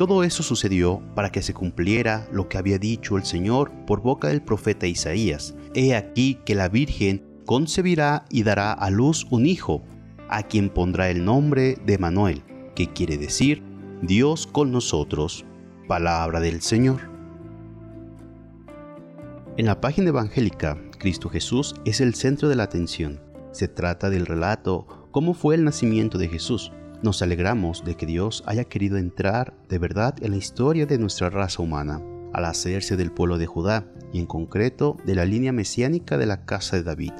Todo 0.00 0.24
eso 0.24 0.42
sucedió 0.42 1.02
para 1.14 1.30
que 1.30 1.42
se 1.42 1.52
cumpliera 1.52 2.26
lo 2.32 2.48
que 2.48 2.56
había 2.56 2.78
dicho 2.78 3.18
el 3.18 3.24
Señor 3.24 3.70
por 3.86 4.00
boca 4.00 4.28
del 4.28 4.40
profeta 4.40 4.86
Isaías. 4.86 5.54
He 5.74 5.94
aquí 5.94 6.38
que 6.46 6.54
la 6.54 6.70
Virgen 6.70 7.22
concebirá 7.44 8.24
y 8.30 8.42
dará 8.42 8.72
a 8.72 8.88
luz 8.88 9.26
un 9.28 9.44
hijo, 9.44 9.82
a 10.30 10.42
quien 10.44 10.70
pondrá 10.70 11.10
el 11.10 11.22
nombre 11.26 11.76
de 11.84 11.98
Manuel, 11.98 12.42
que 12.74 12.90
quiere 12.90 13.18
decir 13.18 13.62
Dios 14.00 14.46
con 14.46 14.72
nosotros. 14.72 15.44
Palabra 15.86 16.40
del 16.40 16.62
Señor. 16.62 17.02
En 19.58 19.66
la 19.66 19.82
página 19.82 20.08
evangélica, 20.08 20.78
Cristo 20.98 21.28
Jesús 21.28 21.74
es 21.84 22.00
el 22.00 22.14
centro 22.14 22.48
de 22.48 22.56
la 22.56 22.62
atención. 22.62 23.20
Se 23.52 23.68
trata 23.68 24.08
del 24.08 24.24
relato 24.24 24.86
cómo 25.10 25.34
fue 25.34 25.56
el 25.56 25.64
nacimiento 25.64 26.16
de 26.16 26.28
Jesús. 26.28 26.72
Nos 27.02 27.22
alegramos 27.22 27.84
de 27.84 27.96
que 27.96 28.06
Dios 28.06 28.42
haya 28.46 28.64
querido 28.64 28.98
entrar 28.98 29.54
de 29.68 29.78
verdad 29.78 30.14
en 30.20 30.32
la 30.32 30.36
historia 30.36 30.86
de 30.86 30.98
nuestra 30.98 31.30
raza 31.30 31.62
humana, 31.62 32.02
al 32.32 32.44
hacerse 32.44 32.96
del 32.96 33.10
pueblo 33.10 33.38
de 33.38 33.46
Judá 33.46 33.86
y 34.12 34.18
en 34.18 34.26
concreto 34.26 34.96
de 35.06 35.14
la 35.14 35.24
línea 35.24 35.52
mesiánica 35.52 36.18
de 36.18 36.26
la 36.26 36.44
casa 36.44 36.76
de 36.76 36.82
David, 36.82 37.12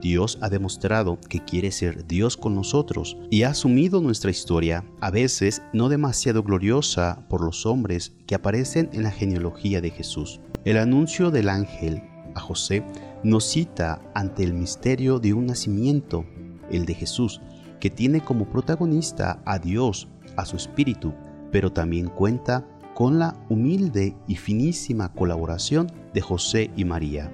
Dios 0.00 0.38
ha 0.42 0.50
demostrado 0.50 1.18
que 1.28 1.40
quiere 1.40 1.70
ser 1.70 2.06
Dios 2.06 2.36
con 2.36 2.54
nosotros 2.54 3.16
y 3.30 3.44
ha 3.44 3.50
asumido 3.50 4.00
nuestra 4.00 4.30
historia, 4.30 4.84
a 5.00 5.10
veces 5.10 5.62
no 5.72 5.88
demasiado 5.88 6.42
gloriosa 6.42 7.24
por 7.30 7.42
los 7.42 7.64
hombres 7.64 8.12
que 8.26 8.34
aparecen 8.34 8.90
en 8.92 9.04
la 9.04 9.10
genealogía 9.10 9.80
de 9.80 9.90
Jesús. 9.90 10.40
El 10.64 10.78
anuncio 10.78 11.30
del 11.30 11.48
ángel 11.48 12.02
a 12.34 12.40
José 12.40 12.84
nos 13.22 13.44
cita 13.44 14.02
ante 14.14 14.42
el 14.42 14.52
misterio 14.52 15.20
de 15.20 15.32
un 15.32 15.46
nacimiento, 15.46 16.26
el 16.70 16.84
de 16.84 16.94
Jesús, 16.94 17.40
que 17.84 17.90
tiene 17.90 18.22
como 18.22 18.46
protagonista 18.46 19.42
a 19.44 19.58
Dios, 19.58 20.08
a 20.36 20.46
su 20.46 20.56
Espíritu, 20.56 21.12
pero 21.52 21.70
también 21.70 22.08
cuenta 22.08 22.66
con 22.94 23.18
la 23.18 23.36
humilde 23.50 24.16
y 24.26 24.36
finísima 24.36 25.12
colaboración 25.12 25.92
de 26.14 26.22
José 26.22 26.70
y 26.78 26.86
María. 26.86 27.30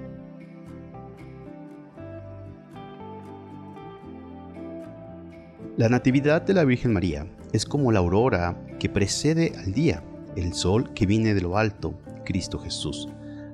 La 5.77 5.87
Natividad 5.87 6.41
de 6.41 6.53
la 6.53 6.65
Virgen 6.65 6.91
María 6.91 7.25
es 7.53 7.63
como 7.63 7.93
la 7.93 7.99
aurora 7.99 8.61
que 8.77 8.89
precede 8.89 9.53
al 9.57 9.71
día, 9.71 10.03
el 10.35 10.53
sol 10.53 10.91
que 10.93 11.05
viene 11.05 11.33
de 11.33 11.39
lo 11.39 11.57
alto, 11.57 11.97
Cristo 12.25 12.59
Jesús. 12.59 13.07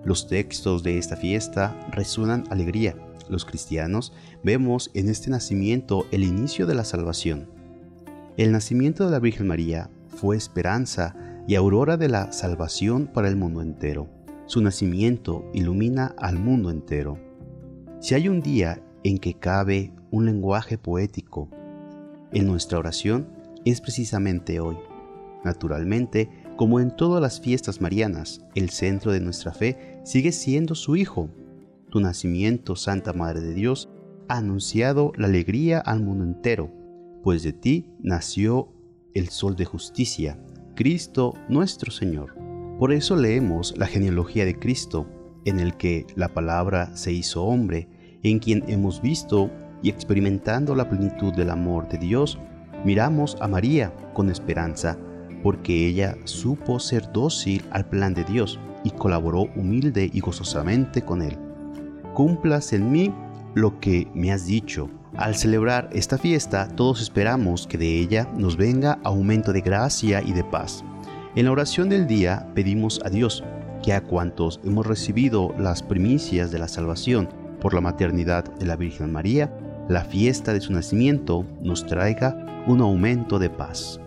Los 0.04 0.28
textos 0.28 0.82
de 0.82 0.98
esta 0.98 1.16
fiesta 1.16 1.80
resuenan 1.92 2.46
alegría. 2.50 2.96
Los 3.30 3.46
cristianos 3.46 4.14
vemos 4.44 4.92
en 4.94 5.10
este 5.10 5.30
nacimiento 5.30 6.06
el 6.12 6.24
inicio 6.24 6.66
de 6.66 6.76
la 6.76 6.84
salvación. 6.84 7.50
El 8.38 8.52
nacimiento 8.52 9.06
de 9.06 9.12
la 9.12 9.20
Virgen 9.20 9.48
María 9.48 9.90
fue 10.08 10.38
esperanza 10.38 11.16
y 11.48 11.56
aurora 11.56 11.98
de 11.98 12.10
la 12.10 12.32
salvación 12.32 13.08
para 13.08 13.28
el 13.28 13.36
mundo 13.36 13.62
entero. 13.62 14.08
Su 14.46 14.62
nacimiento 14.62 15.50
ilumina 15.54 16.16
al 16.18 16.40
mundo 16.40 16.70
entero. 16.70 17.18
Si 18.00 18.16
hay 18.16 18.30
un 18.30 18.42
día 18.42 18.82
en 19.04 19.18
que 19.18 19.34
cabe 19.34 19.92
un 20.12 20.26
lenguaje 20.26 20.78
poético 20.78 21.50
en 22.32 22.46
nuestra 22.46 22.78
oración 22.78 23.28
es 23.66 23.82
precisamente 23.82 24.60
hoy. 24.60 24.78
Naturalmente, 25.44 26.30
como 26.58 26.80
en 26.80 26.96
todas 26.96 27.22
las 27.22 27.40
fiestas 27.40 27.80
marianas, 27.80 28.42
el 28.56 28.70
centro 28.70 29.12
de 29.12 29.22
nuestra 29.22 29.54
fe 29.54 30.02
sigue 30.04 30.32
siendo 30.32 30.76
su 30.76 30.96
Hijo. 30.96 31.30
Tu 31.90 32.00
nacimiento, 32.00 32.76
Santa 32.76 33.14
Madre 33.14 33.42
de 33.42 33.54
Dios, 33.54 33.90
ha 34.28 34.38
anunciado 34.38 35.14
la 35.16 35.28
alegría 35.28 35.80
al 35.80 36.02
mundo 36.02 36.24
entero, 36.24 36.70
pues 37.24 37.44
de 37.44 37.54
ti 37.54 37.86
nació 38.00 38.70
el 39.14 39.30
Sol 39.30 39.56
de 39.56 39.66
Justicia, 39.66 40.40
Cristo 40.76 41.34
nuestro 41.48 41.92
Señor. 41.92 42.36
Por 42.78 42.92
eso 42.92 43.16
leemos 43.16 43.76
la 43.78 43.88
genealogía 43.88 44.46
de 44.46 44.60
Cristo, 44.60 45.08
en 45.46 45.60
el 45.60 45.78
que 45.78 46.06
la 46.16 46.34
palabra 46.34 46.96
se 46.96 47.14
hizo 47.14 47.44
hombre, 47.46 47.88
en 48.22 48.40
quien 48.40 48.64
hemos 48.68 49.02
visto 49.02 49.50
y 49.82 49.90
experimentando 49.90 50.76
la 50.76 50.90
plenitud 50.90 51.34
del 51.34 51.50
amor 51.50 51.88
de 51.88 51.98
Dios, 51.98 52.38
miramos 52.84 53.38
a 53.40 53.48
María 53.48 53.94
con 54.14 54.30
esperanza, 54.30 55.00
porque 55.42 55.88
ella 55.88 56.18
supo 56.26 56.80
ser 56.80 57.12
dócil 57.14 57.64
al 57.72 57.88
plan 57.88 58.14
de 58.14 58.26
Dios 58.26 58.60
y 58.84 58.90
colaboró 58.92 59.44
humilde 59.56 60.10
y 60.12 60.20
gozosamente 60.20 61.02
con 61.02 61.22
él. 61.22 61.47
Cumplas 62.18 62.74
en 62.74 62.92
mí 62.92 63.14
lo 63.54 63.80
que 63.80 64.08
me 64.16 64.32
has 64.32 64.48
dicho. 64.48 64.90
Al 65.16 65.36
celebrar 65.36 65.88
esta 65.94 66.18
fiesta, 66.18 66.68
todos 66.68 67.00
esperamos 67.00 67.68
que 67.68 67.78
de 67.78 68.00
ella 68.00 68.28
nos 68.36 68.58
venga 68.58 68.98
aumento 69.04 69.54
de 69.54 69.62
gracia 69.62 70.24
y 70.24 70.34
de 70.34 70.44
paz. 70.44 70.84
En 71.36 71.46
la 71.46 71.52
oración 71.52 71.90
del 71.90 72.08
día 72.08 72.52
pedimos 72.56 73.00
a 73.06 73.12
Dios 73.12 73.44
que 73.84 73.94
a 73.94 74.02
cuantos 74.02 74.60
hemos 74.64 74.88
recibido 74.88 75.54
las 75.60 75.84
primicias 75.84 76.50
de 76.50 76.58
la 76.58 76.68
salvación 76.68 77.30
por 77.62 77.76
la 77.76 77.82
maternidad 77.82 78.46
de 78.56 78.66
la 78.66 78.78
Virgen 78.78 79.14
María, 79.14 79.56
la 79.88 80.04
fiesta 80.04 80.54
de 80.54 80.62
su 80.62 80.74
nacimiento 80.74 81.46
nos 81.62 81.86
traiga 81.86 82.64
un 82.66 82.82
aumento 82.82 83.38
de 83.38 83.52
paz. 83.52 84.00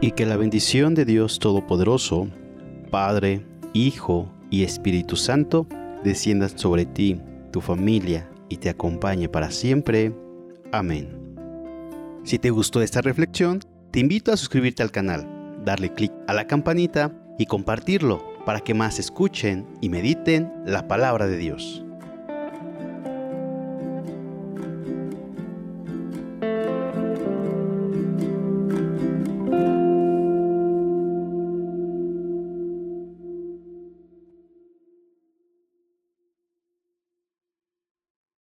Y 0.00 0.10
que 0.10 0.26
la 0.26 0.36
bendición 0.36 0.96
de 0.96 1.04
Dios 1.04 1.38
Todopoderoso, 1.38 2.26
Padre, 2.90 3.51
Hijo 3.72 4.30
y 4.50 4.64
Espíritu 4.64 5.16
Santo, 5.16 5.66
descienda 6.04 6.48
sobre 6.48 6.84
ti, 6.84 7.20
tu 7.50 7.60
familia 7.60 8.28
y 8.48 8.58
te 8.58 8.68
acompañe 8.68 9.28
para 9.28 9.50
siempre. 9.50 10.14
Amén. 10.72 11.08
Si 12.24 12.38
te 12.38 12.50
gustó 12.50 12.82
esta 12.82 13.00
reflexión, 13.00 13.60
te 13.90 14.00
invito 14.00 14.32
a 14.32 14.36
suscribirte 14.36 14.82
al 14.82 14.90
canal, 14.90 15.26
darle 15.64 15.92
clic 15.92 16.12
a 16.26 16.34
la 16.34 16.46
campanita 16.46 17.12
y 17.38 17.46
compartirlo 17.46 18.22
para 18.44 18.60
que 18.60 18.74
más 18.74 18.98
escuchen 18.98 19.66
y 19.80 19.88
mediten 19.88 20.52
la 20.66 20.86
palabra 20.86 21.26
de 21.26 21.38
Dios. 21.38 21.84